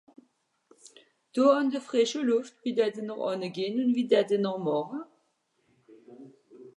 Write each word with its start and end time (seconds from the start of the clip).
Do 1.33 1.43
àn 1.57 1.65
de 1.71 1.79
frìsche 1.87 2.21
Lùft, 2.29 2.53
wie 2.63 2.75
dätte-n-r 2.77 3.21
ànne 3.29 3.47
gehn 3.55 3.79
ùn 3.81 3.93
wie 3.95 4.07
dätte-n-r 4.11 4.57
màche. 4.65 4.99